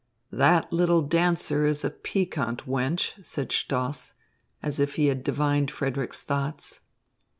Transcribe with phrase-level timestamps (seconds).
[0.31, 4.13] "That little dancer is a piquant wench," said Stoss,
[4.63, 6.81] as if he had divined Frederick's thoughts.